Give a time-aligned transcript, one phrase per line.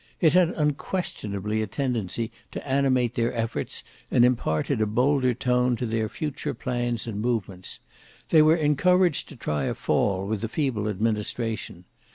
[0.19, 5.85] It had unquestionably a tendency to animate their efforts, and imparted a bolder tone to
[5.85, 7.79] their future plans and movements.
[8.29, 11.85] They were encouraged to try a fall with a feeble administration.